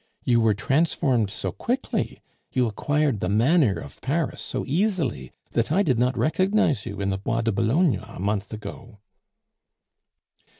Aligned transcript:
You 0.23 0.41
were 0.41 0.55
transformed 0.55 1.29
so 1.29 1.51
quickly, 1.51 2.23
you 2.51 2.65
acquired 2.65 3.19
the 3.19 3.29
manner 3.29 3.77
of 3.79 4.01
Paris 4.01 4.41
so 4.41 4.65
easily, 4.65 5.31
that 5.51 5.71
I 5.71 5.83
did 5.83 5.99
not 5.99 6.17
recognize 6.17 6.87
you 6.87 6.99
in 7.01 7.11
the 7.11 7.19
Bois 7.19 7.41
de 7.41 7.51
Boulogne 7.51 7.99
a 7.99 8.19
month 8.19 8.51
ago." 8.51 8.97